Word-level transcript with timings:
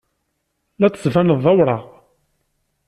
La 0.79 0.87
d-tettbaneḍ 0.87 1.39
d 1.43 1.45
awraɣ. 1.51 1.83